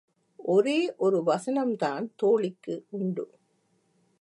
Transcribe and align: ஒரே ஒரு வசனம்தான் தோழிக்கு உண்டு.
ஒரே 0.45 0.93
ஒரு 0.95 1.23
வசனம்தான் 1.25 2.09
தோழிக்கு 2.15 2.85
உண்டு. 2.89 3.25